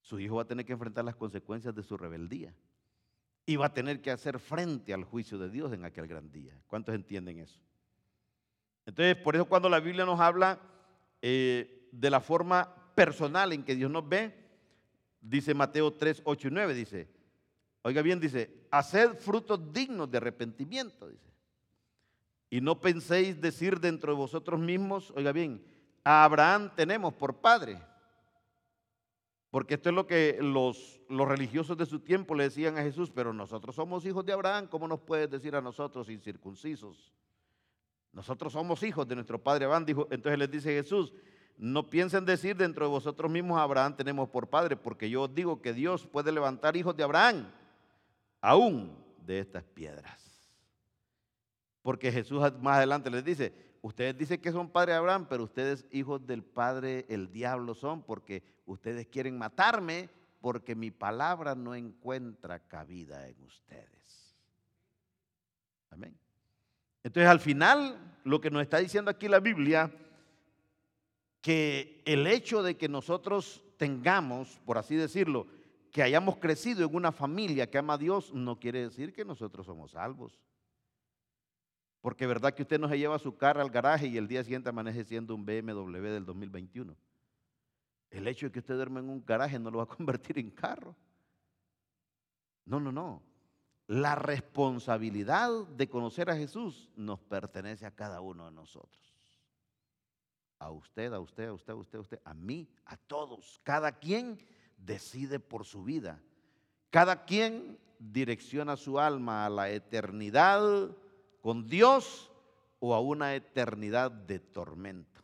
[0.00, 2.52] Su hijo va a tener que enfrentar las consecuencias de su rebeldía
[3.46, 6.60] y va a tener que hacer frente al juicio de Dios en aquel gran día.
[6.66, 7.60] ¿Cuántos entienden eso?
[8.84, 10.58] Entonces, por eso cuando la Biblia nos habla
[11.22, 14.34] eh, de la forma personal en que Dios nos ve,
[15.20, 17.08] dice Mateo 3, 8 y 9, dice,
[17.86, 21.32] Oiga bien, dice, haced frutos dignos de arrepentimiento, dice.
[22.50, 25.64] Y no penséis decir dentro de vosotros mismos, oiga bien,
[26.04, 27.80] a Abraham tenemos por padre.
[29.50, 33.10] Porque esto es lo que los, los religiosos de su tiempo le decían a Jesús,
[33.14, 37.12] pero nosotros somos hijos de Abraham, ¿cómo nos puedes decir a nosotros incircuncisos?
[38.12, 41.12] Nosotros somos hijos de nuestro padre Abraham, dijo, entonces les dice Jesús,
[41.56, 45.62] no piensen decir dentro de vosotros mismos Abraham tenemos por padre, porque yo os digo
[45.62, 47.46] que Dios puede levantar hijos de Abraham,
[48.44, 50.20] aún de estas piedras.
[51.80, 55.86] Porque Jesús más adelante les dice, ustedes dicen que son padres de Abraham, pero ustedes
[55.90, 60.10] hijos del padre, el diablo son, porque ustedes quieren matarme,
[60.42, 64.36] porque mi palabra no encuentra cabida en ustedes.
[65.90, 66.14] Amén.
[67.02, 69.90] Entonces al final, lo que nos está diciendo aquí la Biblia,
[71.40, 75.46] que el hecho de que nosotros tengamos, por así decirlo,
[75.94, 79.64] que hayamos crecido en una familia que ama a Dios, no quiere decir que nosotros
[79.64, 80.40] somos salvos.
[82.00, 84.68] Porque verdad que usted no se lleva su carro al garaje y el día siguiente
[84.68, 86.96] amanece siendo un BMW del 2021.
[88.10, 90.50] El hecho de que usted duerma en un garaje no lo va a convertir en
[90.50, 90.96] carro.
[92.64, 93.22] No, no, no.
[93.86, 99.14] La responsabilidad de conocer a Jesús nos pertenece a cada uno de nosotros.
[100.58, 103.60] A usted, a usted, a usted, a usted, a usted, a mí, a todos.
[103.62, 104.40] Cada quien
[104.84, 106.20] decide por su vida.
[106.90, 110.90] Cada quien direcciona su alma a la eternidad
[111.40, 112.30] con Dios
[112.78, 115.22] o a una eternidad de tormento.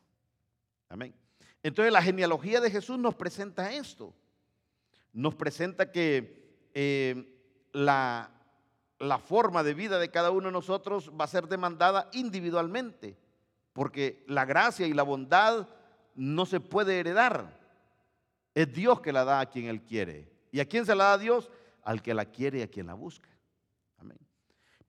[0.89, 1.15] Amén.
[1.63, 4.15] Entonces la genealogía de Jesús nos presenta esto.
[5.13, 7.37] Nos presenta que eh,
[7.73, 8.31] la,
[8.99, 13.19] la forma de vida de cada uno de nosotros va a ser demandada individualmente,
[13.73, 15.69] porque la gracia y la bondad
[16.15, 17.60] no se puede heredar.
[18.55, 20.31] Es Dios que la da a quien Él quiere.
[20.51, 21.51] ¿Y a quién se la da Dios?
[21.83, 23.29] Al que la quiere y a quien la busca.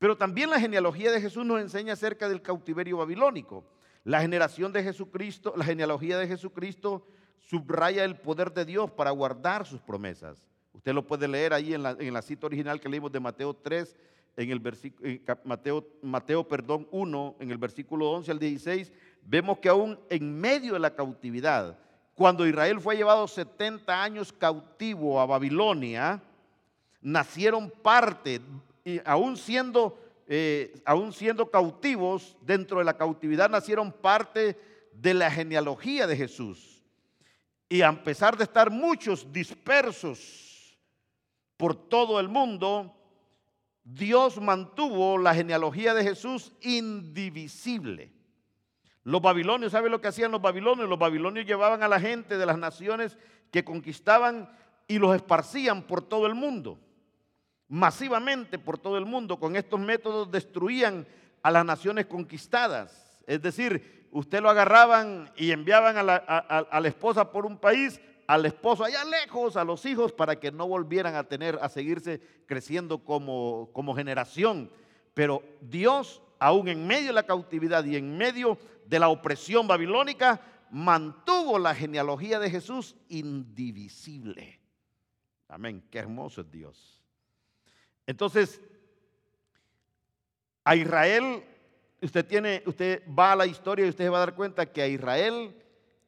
[0.01, 3.63] Pero también la genealogía de Jesús nos enseña acerca del cautiverio babilónico.
[4.03, 7.05] La generación de Jesucristo, la genealogía de Jesucristo
[7.37, 10.49] subraya el poder de Dios para guardar sus promesas.
[10.73, 13.95] Usted lo puede leer ahí en la, cita original que leímos de Mateo 3,
[14.37, 15.07] en el versículo,
[15.43, 20.73] Mateo, Mateo perdón, 1, en el versículo 11 al 16, vemos que aún en medio
[20.73, 21.77] de la cautividad,
[22.21, 26.21] cuando Israel fue llevado 70 años cautivo a Babilonia,
[27.01, 28.39] nacieron parte,
[29.05, 34.55] aún siendo, eh, aún siendo cautivos, dentro de la cautividad nacieron parte
[34.93, 36.83] de la genealogía de Jesús.
[37.67, 40.77] Y a pesar de estar muchos dispersos
[41.57, 42.95] por todo el mundo,
[43.83, 48.11] Dios mantuvo la genealogía de Jesús indivisible.
[49.03, 50.87] Los babilonios, ¿sabe lo que hacían los babilonios?
[50.87, 53.17] Los babilonios llevaban a la gente de las naciones
[53.51, 54.49] que conquistaban
[54.87, 56.77] y los esparcían por todo el mundo
[57.71, 59.39] masivamente por todo el mundo.
[59.39, 61.07] Con estos métodos destruían
[61.41, 63.17] a las naciones conquistadas.
[63.25, 68.83] Es decir, usted lo agarraban y enviaban a la, esposa por un país, al esposo
[68.83, 73.69] allá lejos, a los hijos, para que no volvieran a tener, a seguirse creciendo como,
[73.71, 74.69] como generación.
[75.13, 78.57] Pero Dios, aún en medio de la cautividad y en medio
[78.91, 84.59] de la opresión babilónica, mantuvo la genealogía de Jesús indivisible.
[85.47, 87.01] Amén, qué hermoso es Dios.
[88.05, 88.59] Entonces,
[90.65, 91.41] a Israel,
[92.01, 94.81] usted tiene, usted va a la historia y usted se va a dar cuenta que
[94.81, 95.55] a Israel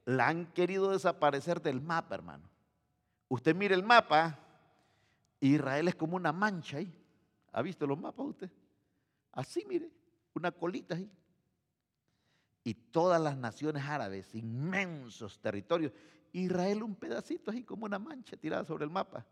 [0.03, 2.49] la han querido desaparecer del mapa, hermano.
[3.29, 4.37] Usted mire el mapa,
[5.39, 6.93] Israel es como una mancha ahí.
[7.53, 8.49] ¿Ha visto los mapas usted?
[9.31, 9.89] Así, mire,
[10.33, 11.09] una colita ahí.
[12.63, 15.91] Y todas las naciones árabes, inmensos territorios.
[16.31, 19.25] Israel un pedacito ahí como una mancha tirada sobre el mapa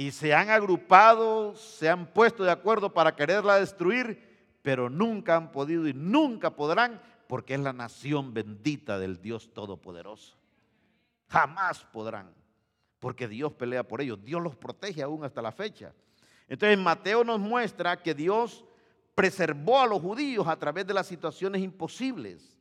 [0.00, 5.52] y se han agrupado, se han puesto de acuerdo para quererla destruir, pero nunca han
[5.52, 10.38] podido y nunca podrán porque es la nación bendita del Dios Todopoderoso.
[11.28, 12.32] Jamás podrán,
[12.98, 15.92] porque Dios pelea por ellos, Dios los protege aún hasta la fecha.
[16.48, 18.64] Entonces Mateo nos muestra que Dios
[19.20, 22.58] preservó a los judíos a través de las situaciones imposibles,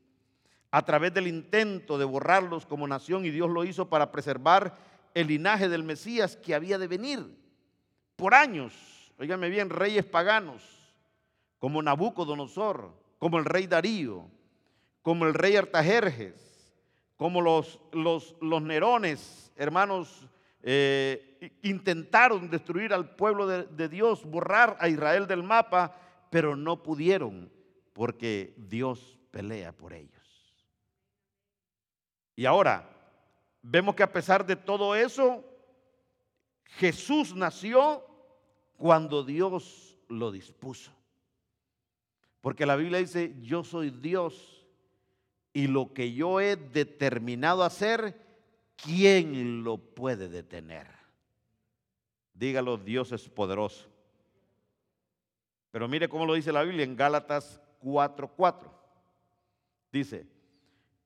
[0.71, 4.77] a través del intento de borrarlos como nación y Dios lo hizo para preservar
[5.13, 7.33] el linaje del Mesías que había de venir
[8.17, 8.73] por años.
[9.17, 10.61] Óigame bien, reyes paganos,
[11.59, 14.25] como Nabucodonosor, como el rey Darío,
[15.01, 16.73] como el rey Artajerjes,
[17.15, 20.27] como los, los, los Nerones, hermanos,
[20.61, 25.95] eh, intentaron destruir al pueblo de, de Dios, borrar a Israel del mapa,
[26.29, 27.51] pero no pudieron,
[27.93, 30.19] porque Dios pelea por ellos.
[32.35, 32.89] Y ahora,
[33.61, 35.43] vemos que a pesar de todo eso,
[36.63, 38.05] Jesús nació
[38.77, 40.91] cuando Dios lo dispuso.
[42.41, 44.65] Porque la Biblia dice, yo soy Dios
[45.51, 48.15] y lo que yo he determinado hacer,
[48.77, 50.87] ¿quién lo puede detener?
[52.33, 53.89] Dígalo, Dios es poderoso.
[55.71, 58.71] Pero mire cómo lo dice la Biblia en Gálatas 4:4.
[59.91, 60.27] Dice,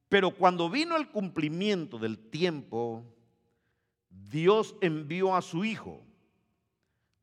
[0.09, 3.03] Pero cuando vino el cumplimiento del tiempo,
[4.09, 6.01] Dios envió a su Hijo,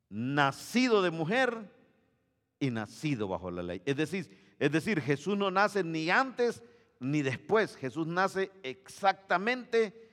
[0.09, 1.71] nacido de mujer
[2.59, 3.81] y nacido bajo la ley.
[3.85, 6.61] Es decir, es decir, Jesús no nace ni antes
[6.99, 7.75] ni después.
[7.75, 10.09] Jesús nace exactamente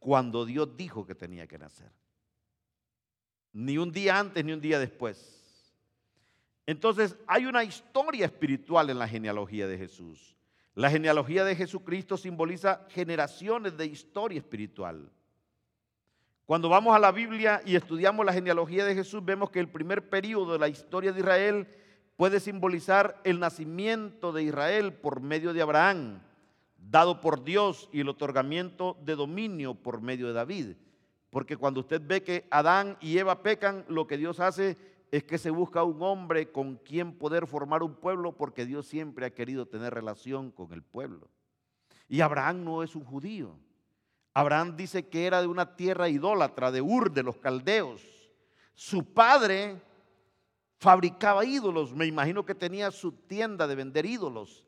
[0.00, 1.92] cuando Dios dijo que tenía que nacer.
[3.52, 5.41] Ni un día antes ni un día después.
[6.66, 10.36] Entonces hay una historia espiritual en la genealogía de Jesús.
[10.74, 15.10] La genealogía de Jesucristo simboliza generaciones de historia espiritual.
[16.46, 20.08] Cuando vamos a la Biblia y estudiamos la genealogía de Jesús, vemos que el primer
[20.08, 21.68] periodo de la historia de Israel
[22.16, 26.20] puede simbolizar el nacimiento de Israel por medio de Abraham,
[26.78, 30.76] dado por Dios, y el otorgamiento de dominio por medio de David.
[31.30, 34.76] Porque cuando usted ve que Adán y Eva pecan, lo que Dios hace
[35.12, 39.26] es que se busca un hombre con quien poder formar un pueblo, porque Dios siempre
[39.26, 41.28] ha querido tener relación con el pueblo.
[42.08, 43.54] Y Abraham no es un judío.
[44.32, 48.02] Abraham dice que era de una tierra idólatra, de Ur, de los caldeos.
[48.72, 49.82] Su padre
[50.78, 54.64] fabricaba ídolos, me imagino que tenía su tienda de vender ídolos.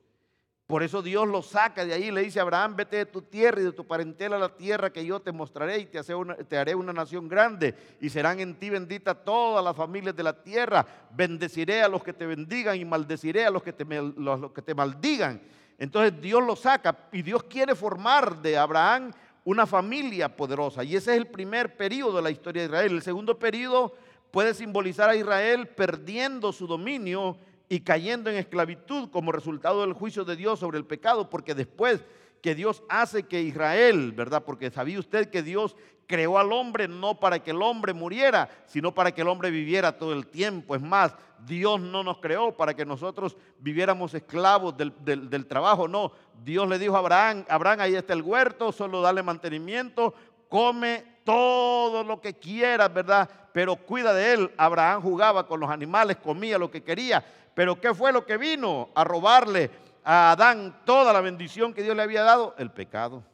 [0.66, 3.60] Por eso Dios lo saca de ahí le dice a Abraham, vete de tu tierra
[3.60, 6.92] y de tu parentela a la tierra que yo te mostraré y te, haré una
[6.92, 10.86] nación grande y serán en ti benditas todas las familias de la tierra.
[11.10, 14.74] Bendeciré a los que te bendigan y maldeciré a los que te, los que te
[14.74, 15.42] maldigan.
[15.76, 19.10] Entonces Dios lo saca y Dios quiere formar de Abraham
[19.44, 20.82] una familia poderosa.
[20.82, 22.92] Y ese es el primer periodo de la historia de Israel.
[22.92, 23.94] El segundo periodo
[24.30, 27.36] puede simbolizar a Israel perdiendo su dominio
[27.68, 32.04] y cayendo en esclavitud como resultado del juicio de Dios sobre el pecado, porque después
[32.42, 34.44] que Dios hace que Israel, ¿verdad?
[34.44, 38.92] Porque sabía usted que Dios creó al hombre no para que el hombre muriera, sino
[38.92, 40.74] para que el hombre viviera todo el tiempo.
[40.74, 41.14] Es más,
[41.46, 46.12] Dios no nos creó para que nosotros viviéramos esclavos del, del trabajo, no.
[46.42, 50.14] Dios le dijo a Abraham, Abraham, ahí está el huerto, solo dale mantenimiento,
[50.50, 53.28] come todo lo que quieras, ¿verdad?
[53.52, 54.50] Pero cuida de él.
[54.56, 58.90] Abraham jugaba con los animales, comía lo que quería, pero ¿qué fue lo que vino
[58.94, 59.70] a robarle
[60.04, 62.54] a Adán toda la bendición que Dios le había dado?
[62.58, 63.24] El pecado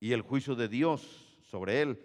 [0.00, 2.04] y el juicio de Dios sobre él.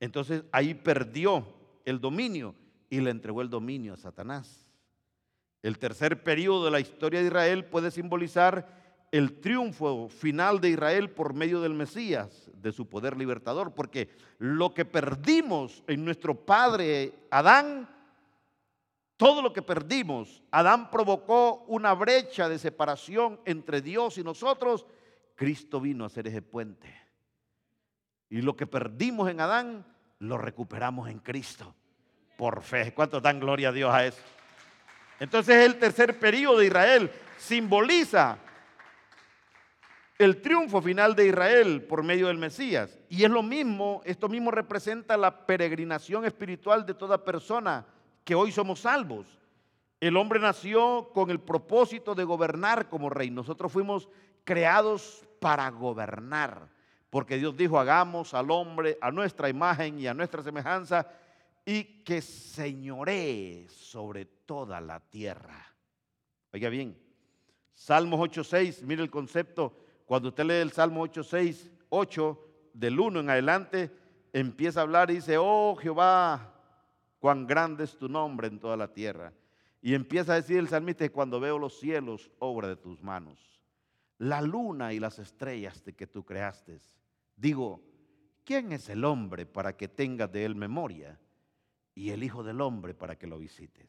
[0.00, 1.46] Entonces ahí perdió
[1.84, 2.54] el dominio
[2.90, 4.66] y le entregó el dominio a Satanás.
[5.62, 8.81] El tercer periodo de la historia de Israel puede simbolizar
[9.12, 14.72] el triunfo final de Israel por medio del Mesías, de su poder libertador, porque lo
[14.72, 17.88] que perdimos en nuestro padre Adán,
[19.18, 24.86] todo lo que perdimos, Adán provocó una brecha de separación entre Dios y nosotros.
[25.36, 26.92] Cristo vino a ser ese puente.
[28.30, 29.84] Y lo que perdimos en Adán,
[30.20, 31.74] lo recuperamos en Cristo.
[32.38, 32.94] Por fe.
[32.94, 34.22] ¿Cuánto dan gloria a Dios a eso?
[35.20, 38.38] Entonces el tercer periodo de Israel simboliza
[40.18, 42.98] el triunfo final de Israel por medio del Mesías.
[43.08, 47.86] Y es lo mismo, esto mismo representa la peregrinación espiritual de toda persona
[48.24, 49.26] que hoy somos salvos.
[50.00, 53.30] El hombre nació con el propósito de gobernar como rey.
[53.30, 54.08] Nosotros fuimos
[54.44, 56.68] creados para gobernar,
[57.10, 61.06] porque Dios dijo, hagamos al hombre a nuestra imagen y a nuestra semejanza
[61.64, 65.66] y que señoree sobre toda la tierra.
[66.52, 66.96] Oiga bien,
[67.72, 69.74] Salmos 8.6, mire el concepto,
[70.12, 73.90] cuando usted lee el Salmo 8.6, 8, del 1 en adelante,
[74.30, 76.52] empieza a hablar y dice, oh Jehová,
[77.18, 79.32] cuán grande es tu nombre en toda la tierra.
[79.80, 83.58] Y empieza a decir el salmista, cuando veo los cielos, obra de tus manos,
[84.18, 86.76] la luna y las estrellas de que tú creaste,
[87.34, 87.80] digo,
[88.44, 91.18] ¿quién es el hombre para que tengas de él memoria?
[91.94, 93.88] Y el Hijo del Hombre para que lo visites.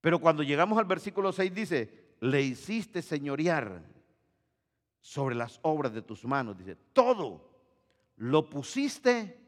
[0.00, 3.99] Pero cuando llegamos al versículo 6 dice, le hiciste señorear
[5.00, 6.56] sobre las obras de tus manos.
[6.56, 7.48] Dice, todo
[8.16, 9.40] lo pusiste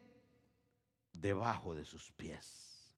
[1.13, 2.97] debajo de sus pies.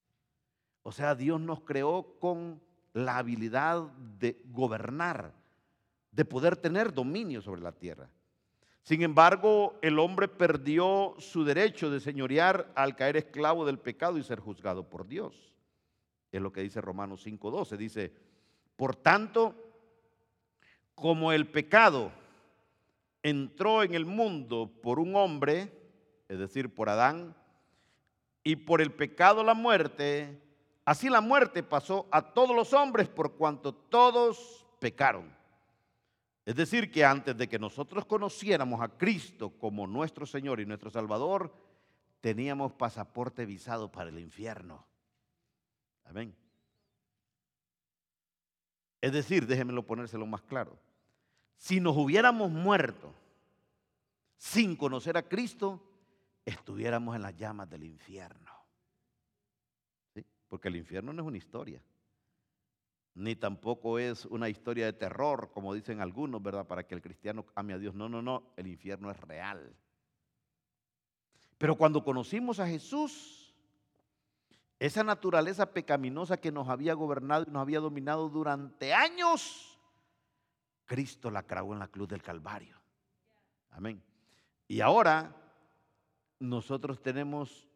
[0.82, 2.60] O sea, Dios nos creó con
[2.92, 3.82] la habilidad
[4.18, 5.34] de gobernar,
[6.12, 8.08] de poder tener dominio sobre la tierra.
[8.82, 14.22] Sin embargo, el hombre perdió su derecho de señorear al caer esclavo del pecado y
[14.22, 15.54] ser juzgado por Dios.
[16.30, 17.76] Es lo que dice Romanos 5:12.
[17.78, 18.12] Dice,
[18.76, 19.54] por tanto,
[20.94, 22.12] como el pecado
[23.24, 25.72] entró en el mundo por un hombre,
[26.28, 27.34] es decir, por Adán,
[28.44, 30.40] y por el pecado la muerte,
[30.84, 35.34] así la muerte pasó a todos los hombres por cuanto todos pecaron.
[36.44, 40.90] Es decir, que antes de que nosotros conociéramos a Cristo como nuestro Señor y nuestro
[40.90, 41.54] Salvador,
[42.20, 44.86] teníamos pasaporte visado para el infierno.
[46.04, 46.36] Amén.
[49.00, 50.78] Es decir, déjenmelo ponérselo más claro.
[51.56, 53.14] Si nos hubiéramos muerto
[54.36, 55.82] sin conocer a Cristo,
[56.44, 58.52] estuviéramos en las llamas del infierno.
[60.48, 61.82] Porque el infierno no es una historia,
[63.14, 66.66] ni tampoco es una historia de terror, como dicen algunos, ¿verdad?
[66.66, 67.94] Para que el cristiano ame a Dios.
[67.94, 69.74] No, no, no, el infierno es real.
[71.58, 73.54] Pero cuando conocimos a Jesús,
[74.78, 79.73] esa naturaleza pecaminosa que nos había gobernado y nos había dominado durante años,
[80.84, 82.80] Cristo la cravó en la cruz del Calvario.
[83.70, 84.02] Amén.
[84.68, 85.34] Y ahora
[86.38, 87.68] nosotros tenemos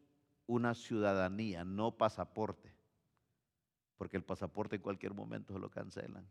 [0.46, 2.74] una ciudadanía, no pasaporte,
[3.96, 6.26] porque el pasaporte en cualquier momento se lo cancelan.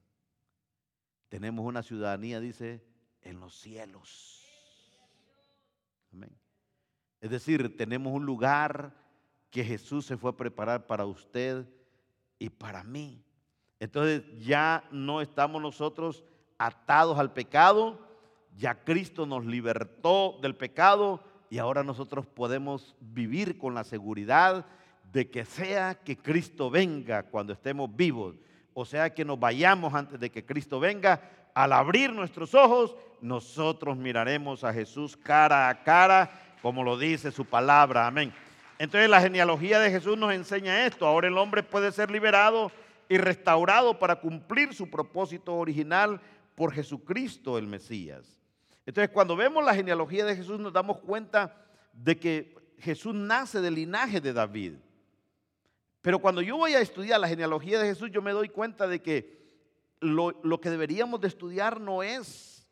[1.29, 2.83] Tenemos una ciudadanía, dice,
[3.21, 4.43] en los cielos.
[6.13, 6.35] Amén.
[7.19, 8.95] Es decir, tenemos un lugar
[9.49, 11.67] que Jesús se fue a preparar para usted
[12.39, 13.23] y para mí.
[13.79, 16.23] Entonces ya no estamos nosotros
[16.57, 17.99] atados al pecado,
[18.55, 24.65] ya Cristo nos libertó del pecado y ahora nosotros podemos vivir con la seguridad
[25.11, 28.35] de que sea que Cristo venga cuando estemos vivos,
[28.73, 31.21] o sea que nos vayamos antes de que Cristo venga,
[31.53, 36.29] al abrir nuestros ojos, nosotros miraremos a Jesús cara a cara,
[36.61, 38.05] como lo dice su palabra.
[38.05, 38.31] Amén.
[38.77, 41.07] Entonces la genealogía de Jesús nos enseña esto.
[41.07, 42.71] Ahora el hombre puede ser liberado
[43.09, 46.21] y restaurado para cumplir su propósito original
[46.57, 48.41] por Jesucristo el Mesías.
[48.83, 51.55] Entonces, cuando vemos la genealogía de Jesús, nos damos cuenta
[51.93, 54.73] de que Jesús nace del linaje de David.
[56.01, 59.03] Pero cuando yo voy a estudiar la genealogía de Jesús, yo me doy cuenta de
[59.03, 59.37] que
[59.99, 62.67] lo, lo, que deberíamos de estudiar no es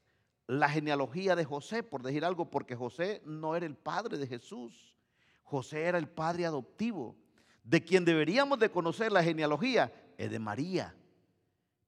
[0.47, 4.97] la genealogía de José, por decir algo, porque José no era el padre de Jesús.
[5.43, 7.15] José era el padre adoptivo.
[7.63, 10.95] De quien deberíamos de conocer la genealogía es de María,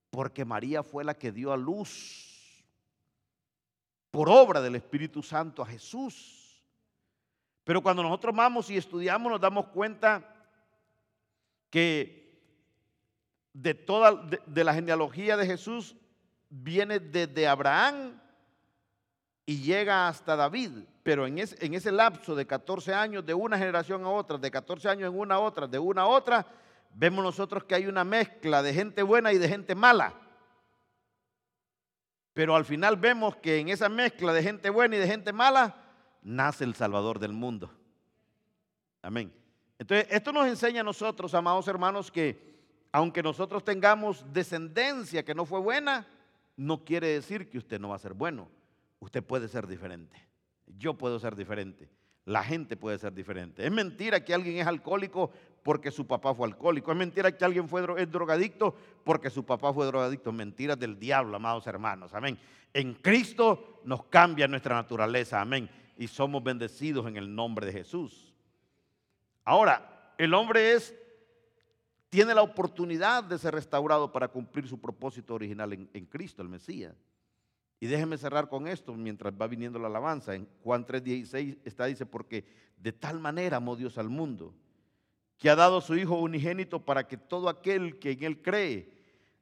[0.10, 2.64] porque María fue la que dio a luz
[4.12, 6.64] por obra del Espíritu Santo a Jesús.
[7.64, 10.34] Pero cuando nosotros vamos y estudiamos nos damos cuenta
[11.70, 12.18] que
[13.54, 15.96] de toda de, la genealogía de Jesús
[16.50, 18.22] viene desde Abraham
[19.46, 20.72] y llega hasta David,
[21.04, 24.90] pero en en ese lapso de 14 años, de una generación a otra, de 14
[24.90, 26.46] años en una a otra, de una a otra,
[26.98, 30.16] vemos nosotros que hay una mezcla de gente buena y de gente mala.
[32.34, 35.76] Pero al final vemos que en esa mezcla de gente buena y de gente mala,
[36.24, 37.72] nace el Salvador del mundo.
[39.04, 39.32] Amén.
[39.78, 42.58] Entonces, esto nos enseña a nosotros, amados hermanos, que
[42.92, 46.08] aunque nosotros tengamos descendencia que no fue buena,
[46.56, 48.50] no quiere decir que usted no va a ser bueno.
[49.00, 50.28] Usted puede ser diferente.
[50.66, 51.90] Yo puedo ser diferente.
[52.28, 53.66] La gente puede ser diferente.
[53.66, 55.32] Es mentira que alguien es alcohólico
[55.64, 56.92] porque su papá fue alcohólico.
[56.92, 58.76] Es mentira que alguien fue es drogadicto
[59.06, 60.34] porque su papá fue drogadicto.
[60.34, 62.14] Mentiras del diablo, amados hermanos.
[62.14, 62.38] Amén.
[62.74, 65.40] En Cristo nos cambia nuestra naturaleza.
[65.40, 65.70] Amén.
[65.98, 68.34] Y somos bendecidos en el nombre de Jesús.
[69.46, 70.94] Ahora, el hombre es,
[72.10, 76.50] tiene la oportunidad de ser restaurado para cumplir su propósito original en, en Cristo, el
[76.50, 76.94] Mesías.
[77.80, 80.34] Y déjeme cerrar con esto mientras va viniendo la alabanza.
[80.34, 82.46] En Juan 3:16 está, dice, porque
[82.78, 84.54] de tal manera amó Dios al mundo
[85.38, 88.92] que ha dado su Hijo unigénito para que todo aquel que en Él cree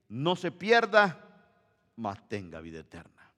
[0.09, 1.21] no se pierda,
[1.95, 3.31] mas tenga vida eterna.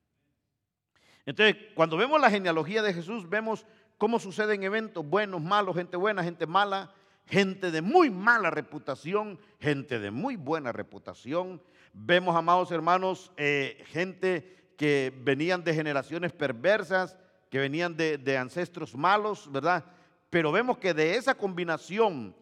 [1.26, 3.66] Entonces, cuando vemos la genealogía de Jesús, vemos
[3.98, 6.94] cómo suceden eventos buenos, malos, gente buena, gente mala,
[7.26, 11.62] gente de muy mala reputación, gente de muy buena reputación.
[11.94, 17.18] Vemos, amados hermanos, eh, gente que venían de generaciones perversas,
[17.50, 19.84] que venían de, de ancestros malos, ¿verdad?
[20.30, 22.36] Pero vemos que de esa combinación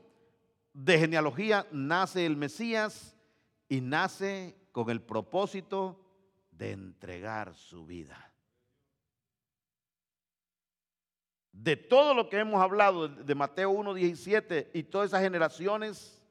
[0.73, 3.15] de genealogía nace el Mesías
[3.69, 6.05] y nace con el propósito
[6.51, 8.33] de entregar su vida.
[11.53, 16.21] De todo lo que hemos hablado de Mateo 1.17 y todas esas generaciones,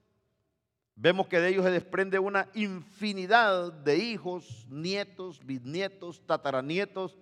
[0.96, 7.16] vemos que de ellos se desprende una infinidad de hijos, nietos, bisnietos, tataranietos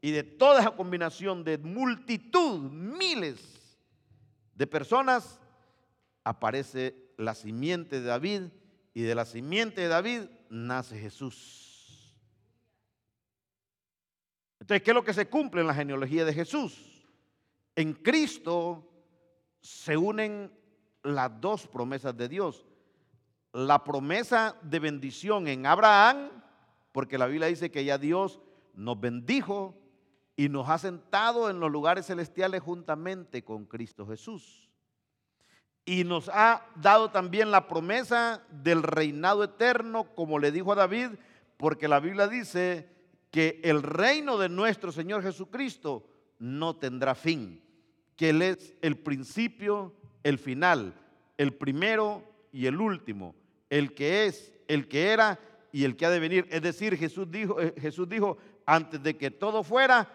[0.00, 3.78] y de toda esa combinación de multitud, miles
[4.54, 5.40] de personas
[6.24, 8.42] aparece la simiente de David
[8.94, 12.16] y de la simiente de David nace Jesús.
[14.60, 17.06] Entonces, ¿qué es lo que se cumple en la genealogía de Jesús?
[17.74, 18.84] En Cristo
[19.60, 20.52] se unen
[21.02, 22.66] las dos promesas de Dios.
[23.58, 26.30] La promesa de bendición en Abraham,
[26.92, 28.40] porque la Biblia dice que ya Dios
[28.74, 29.76] nos bendijo
[30.36, 34.70] y nos ha sentado en los lugares celestiales juntamente con Cristo Jesús.
[35.84, 41.08] Y nos ha dado también la promesa del reinado eterno, como le dijo a David,
[41.56, 42.88] porque la Biblia dice
[43.32, 47.60] que el reino de nuestro Señor Jesucristo no tendrá fin,
[48.14, 50.94] que Él es el principio, el final,
[51.36, 53.34] el primero y el último,
[53.70, 55.38] el que es, el que era
[55.72, 56.46] y el que ha de venir.
[56.50, 60.08] Es decir, Jesús dijo, eh, Jesús dijo, antes de que todo fuera,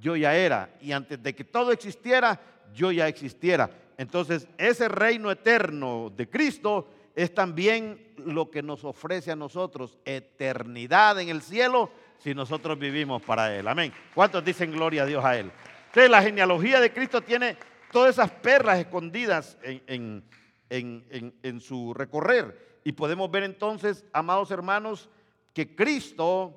[0.00, 2.40] yo ya era, y antes de que todo existiera,
[2.74, 3.70] yo ya existiera.
[3.98, 11.20] Entonces, ese reino eterno de Cristo es también lo que nos ofrece a nosotros, eternidad
[11.20, 13.68] en el cielo, si nosotros vivimos para Él.
[13.68, 13.92] Amén.
[14.14, 15.50] ¿Cuántos dicen gloria a Dios a Él?
[15.86, 17.56] Entonces, la genealogía de Cristo tiene
[17.92, 20.24] todas esas perlas escondidas en,
[20.70, 22.69] en su recorrer.
[22.84, 25.08] Y podemos ver entonces, amados hermanos,
[25.52, 26.54] que Cristo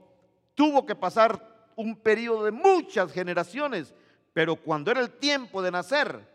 [0.55, 3.93] tuvo que pasar un periodo de muchas generaciones,
[4.31, 6.27] pero cuando era el tiempo de nacer,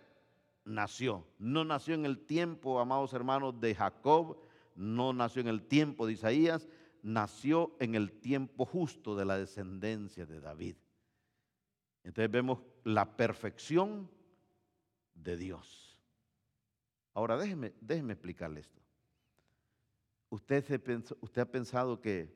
[0.64, 1.24] nació.
[1.38, 4.36] No nació en el tiempo, amados hermanos, de Jacob,
[4.74, 6.68] no nació en el tiempo de Isaías,
[7.02, 10.76] nació en el tiempo justo de la descendencia de David.
[12.04, 14.10] Entonces vemos la perfección
[15.14, 15.98] de Dios.
[17.14, 18.80] Ahora déjeme, déjeme explicarle esto.
[20.30, 20.64] Usted,
[21.20, 22.34] usted ha pensado que,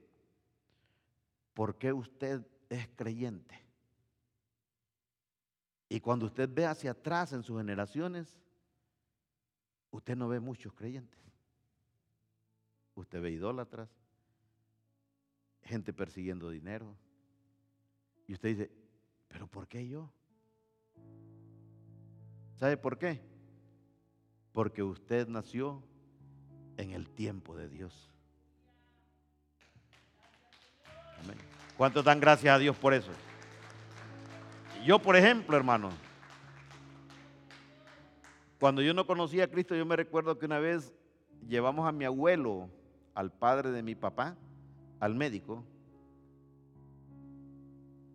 [1.53, 3.61] ¿por qué usted es creyente?
[5.89, 8.41] Y cuando usted ve hacia atrás en sus generaciones,
[9.91, 11.21] usted no ve muchos creyentes.
[12.95, 13.91] Usted ve idólatras,
[15.63, 16.97] gente persiguiendo dinero.
[18.27, 18.71] Y usted dice,
[19.29, 20.11] pero ¿por qué yo?
[22.55, 23.21] ¿Sabe por qué?
[24.53, 25.83] Porque usted nació
[26.77, 28.11] en el tiempo de Dios.
[31.23, 31.37] Amén.
[31.77, 33.11] ¿Cuántos dan gracias a Dios por eso?
[34.85, 35.91] Yo, por ejemplo, hermano,
[38.59, 40.93] cuando yo no conocía a Cristo, yo me recuerdo que una vez
[41.49, 42.69] llevamos a mi abuelo,
[43.15, 44.37] al padre de mi papá,
[45.01, 45.65] al médico,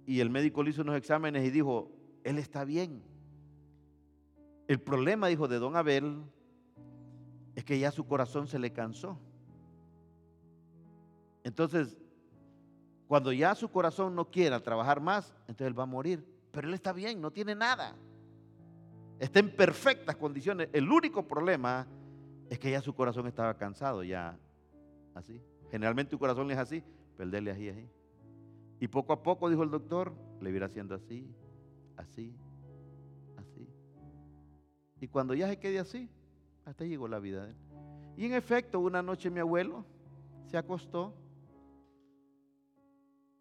[0.06, 1.92] y el médico le hizo unos exámenes y dijo,
[2.24, 3.04] él está bien.
[4.68, 6.24] El problema, dijo, de don Abel
[7.58, 9.20] es que ya su corazón se le cansó.
[11.44, 11.98] Entonces,
[13.08, 16.74] cuando ya su corazón no quiera trabajar más, entonces él va a morir pero él
[16.74, 17.96] está bien, no tiene nada.
[19.20, 20.70] Está en perfectas condiciones.
[20.74, 21.86] El único problema
[22.50, 24.40] es que ya su corazón estaba cansado, ya
[25.14, 25.40] así.
[25.70, 26.84] Generalmente tu corazón es así,
[27.16, 27.88] perderle así, así.
[28.80, 31.32] Y poco a poco, dijo el doctor, le irá haciendo así,
[31.96, 32.36] así,
[33.36, 33.70] así.
[35.00, 36.10] Y cuando ya se quede así,
[36.68, 37.56] hasta llegó la vida de él.
[38.18, 39.86] Y en efecto, una noche mi abuelo
[40.48, 41.14] se acostó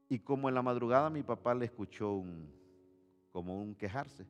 [0.08, 2.48] y como en la madrugada mi papá le escuchó un,
[3.32, 4.26] como un quejarse.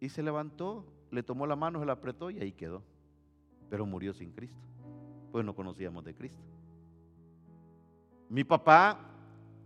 [0.00, 2.82] Y se levantó, le tomó la mano, se la apretó y ahí quedó.
[3.70, 4.60] Pero murió sin Cristo,
[5.32, 6.42] pues no conocíamos de Cristo.
[8.28, 9.00] Mi papá,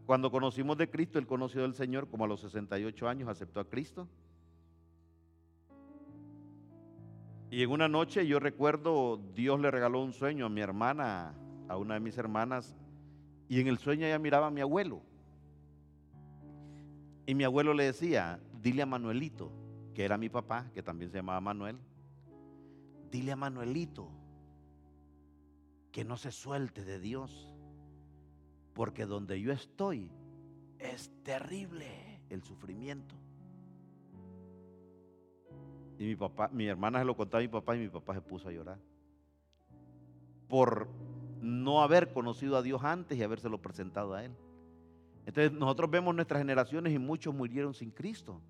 [0.06, 3.68] cuando conocimos de Cristo, él conoció del Señor como a los 68 años, aceptó a
[3.68, 4.06] Cristo.
[7.52, 11.34] Y en una noche yo recuerdo, Dios le regaló un sueño a mi hermana,
[11.68, 12.74] a una de mis hermanas,
[13.46, 15.02] y en el sueño ella miraba a mi abuelo.
[17.26, 19.52] Y mi abuelo le decía, dile a Manuelito,
[19.92, 21.76] que era mi papá, que también se llamaba Manuel,
[23.10, 24.08] dile a Manuelito
[25.92, 27.54] que no se suelte de Dios,
[28.72, 30.10] porque donde yo estoy
[30.78, 33.21] es terrible el sufrimiento.
[36.02, 38.20] Y mi papá, mi hermana se lo contaba a mi papá y mi papá se
[38.20, 38.76] puso a llorar.
[40.48, 40.88] Por
[41.40, 44.32] no haber conocido a Dios antes y habérselo presentado a él.
[45.26, 48.40] Entonces nosotros vemos nuestras generaciones y muchos murieron sin Cristo.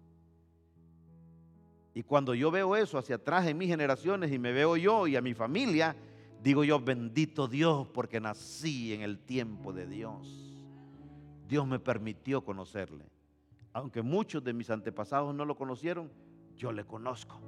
[1.92, 5.16] Y cuando yo veo eso hacia atrás en mis generaciones y me veo yo y
[5.16, 5.94] a mi familia,
[6.42, 10.54] digo yo, bendito Dios porque nací en el tiempo de Dios.
[11.50, 13.04] Dios me permitió conocerle.
[13.74, 16.10] Aunque muchos de mis antepasados no lo conocieron,
[16.62, 17.40] yo le conozco.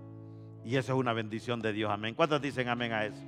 [0.65, 1.91] Y eso es una bendición de Dios.
[1.91, 2.15] Amén.
[2.17, 3.23] ¿Cuántos dicen amén a eso?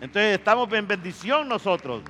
[0.00, 2.02] Entonces estamos en bendición nosotros.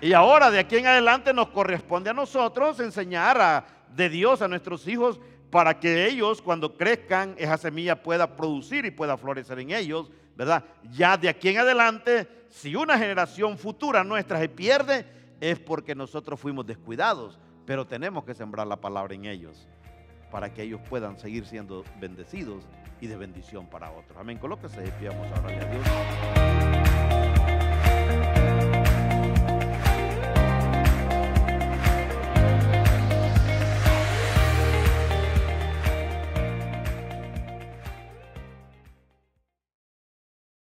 [0.00, 4.86] Y ahora de aquí en adelante nos corresponde a nosotros enseñar de Dios a nuestros
[4.86, 5.18] hijos
[5.50, 10.62] para que ellos cuando crezcan esa semilla pueda producir y pueda florecer en ellos, ¿verdad?
[10.92, 15.04] Ya de aquí en adelante, si una generación futura nuestra se pierde,
[15.40, 19.66] es porque nosotros fuimos descuidados, pero tenemos que sembrar la palabra en ellos
[20.30, 22.64] para que ellos puedan seguir siendo bendecidos
[23.00, 24.18] y de bendición para otros.
[24.18, 24.38] Amén.
[24.38, 24.90] Colóquese y
[25.54, 26.47] a Dios.